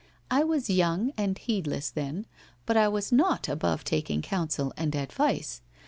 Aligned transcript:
I 0.31 0.43
was 0.43 0.67
young 0.67 1.11
and 1.15 1.37
heedless 1.37 1.91
then, 1.91 2.25
but 2.65 2.75
I 2.75 2.87
was 2.87 3.11
not 3.11 3.47
above 3.47 3.83
taking 3.83 4.23
counsel 4.23 4.73
and 4.75 4.95
advice. 4.95 5.61